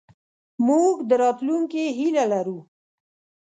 [0.67, 2.59] موږ د راتلونکې هیله لرو.